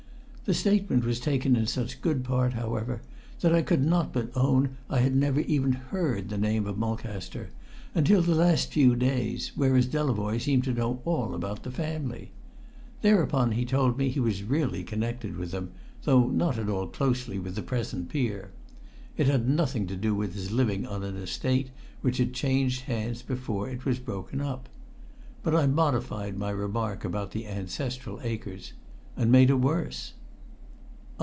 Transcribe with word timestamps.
The 0.43 0.55
statement 0.55 1.05
was 1.05 1.21
taken 1.21 1.55
in 1.55 1.65
such 1.65 2.01
good 2.01 2.25
part, 2.25 2.53
however, 2.55 3.01
that 3.39 3.55
I 3.55 3.61
could 3.61 3.85
not 3.85 4.11
but 4.11 4.35
own 4.35 4.75
I 4.89 4.99
had 4.99 5.15
never 5.15 5.39
even 5.39 5.71
heard 5.71 6.27
the 6.27 6.37
name 6.37 6.67
of 6.67 6.77
Mulcaster 6.77 7.51
until 7.95 8.21
the 8.21 8.35
last 8.35 8.73
few 8.73 8.97
days, 8.97 9.53
whereas 9.55 9.87
Delavoye 9.87 10.39
seemed 10.41 10.65
to 10.65 10.73
know 10.73 10.99
all 11.05 11.33
about 11.33 11.63
the 11.63 11.71
family. 11.71 12.31
Thereupon 13.01 13.53
he 13.53 13.63
told 13.63 13.97
me 13.97 14.09
he 14.09 14.19
was 14.19 14.43
really 14.43 14.83
connected 14.83 15.37
with 15.37 15.51
them, 15.51 15.71
though 16.03 16.27
not 16.27 16.57
at 16.57 16.67
all 16.67 16.87
closely 16.87 17.39
with 17.39 17.55
the 17.55 17.63
present 17.63 18.09
peer. 18.09 18.51
It 19.15 19.27
had 19.27 19.47
nothing 19.47 19.87
to 19.87 19.95
do 19.95 20.13
with 20.15 20.33
his 20.33 20.51
living 20.51 20.85
on 20.85 21.01
an 21.01 21.15
Estate 21.15 21.69
which 22.01 22.17
had 22.17 22.33
changed 22.33 22.81
hands 22.81 23.21
before 23.21 23.69
it 23.69 23.85
was 23.85 23.99
broken 23.99 24.41
up. 24.41 24.67
But 25.43 25.55
I 25.55 25.65
modified 25.67 26.37
my 26.37 26.49
remark 26.49 27.05
about 27.05 27.31
the 27.31 27.47
ancestral 27.47 28.19
acres 28.21 28.73
and 29.15 29.31
made 29.31 29.49
a 29.49 29.55
worse. 29.55 30.11